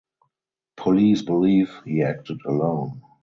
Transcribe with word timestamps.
Police 0.77 1.21
believe 1.21 1.71
he 1.85 2.01
acted 2.01 2.39
alone. 2.47 3.03